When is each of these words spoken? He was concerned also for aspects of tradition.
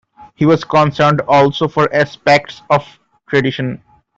He 0.33 0.47
was 0.47 0.63
concerned 0.63 1.21
also 1.27 1.67
for 1.67 1.87
aspects 1.93 2.63
of 2.71 2.87
tradition. 3.29 3.83